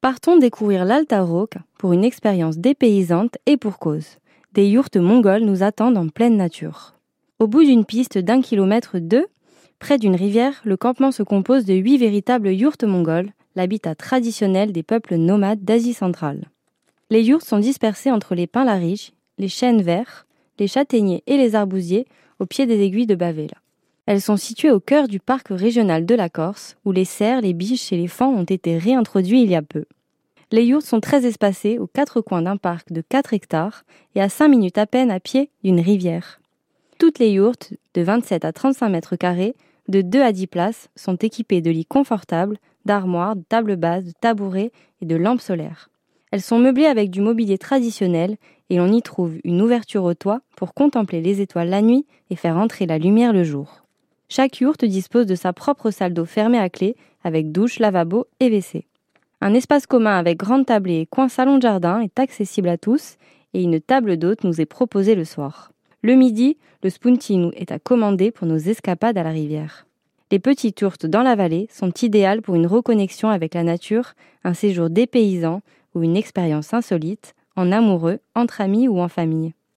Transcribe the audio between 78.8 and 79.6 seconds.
ou en famille.